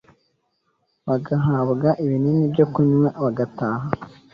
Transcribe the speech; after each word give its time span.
bagahabwa 1.07 1.89
ibinini 2.03 2.43
byo 2.53 2.65
kunywa 2.73 3.09
bagataha. 3.23 3.87